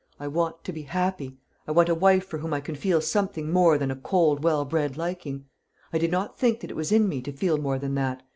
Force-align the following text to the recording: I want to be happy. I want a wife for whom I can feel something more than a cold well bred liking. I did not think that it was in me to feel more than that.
I 0.19 0.27
want 0.27 0.63
to 0.63 0.73
be 0.73 0.81
happy. 0.81 1.37
I 1.67 1.71
want 1.71 1.87
a 1.87 1.93
wife 1.93 2.25
for 2.25 2.39
whom 2.39 2.55
I 2.55 2.59
can 2.59 2.73
feel 2.73 3.01
something 3.01 3.51
more 3.51 3.77
than 3.77 3.91
a 3.91 3.95
cold 3.95 4.43
well 4.43 4.65
bred 4.65 4.97
liking. 4.97 5.45
I 5.93 5.99
did 5.99 6.09
not 6.09 6.39
think 6.39 6.61
that 6.61 6.71
it 6.71 6.75
was 6.75 6.91
in 6.91 7.07
me 7.07 7.21
to 7.21 7.31
feel 7.31 7.59
more 7.59 7.77
than 7.77 7.93
that. 7.93 8.23